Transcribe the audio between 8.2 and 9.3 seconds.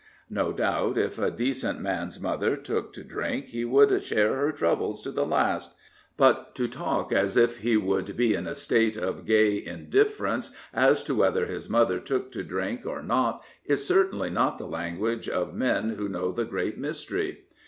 in a state of